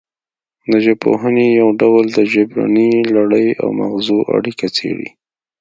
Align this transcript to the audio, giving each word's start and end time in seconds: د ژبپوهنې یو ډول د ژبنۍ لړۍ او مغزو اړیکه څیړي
د 0.71 0.73
ژبپوهنې 0.85 1.45
یو 1.59 1.69
ډول 1.81 2.05
د 2.17 2.19
ژبنۍ 2.33 2.93
لړۍ 3.15 3.47
او 3.61 3.69
مغزو 3.79 4.19
اړیکه 4.35 4.67
څیړي 4.77 5.09